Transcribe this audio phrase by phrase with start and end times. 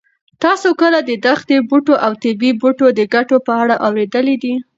[0.43, 4.53] تاسو کله د دښتي بوټو او طبي بوټو د ګټو په اړه اورېدلي دي؟